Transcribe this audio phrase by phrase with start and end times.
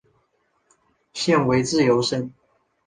[1.13, 2.33] 现为自由身。